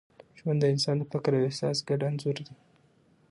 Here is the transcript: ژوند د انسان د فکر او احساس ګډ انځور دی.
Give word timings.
ژوند 0.37 0.59
د 0.61 0.65
انسان 0.73 0.95
د 0.97 1.03
فکر 1.11 1.31
او 1.35 1.45
احساس 1.47 1.77
ګډ 1.87 2.01
انځور 2.07 2.37
دی. 2.47 2.55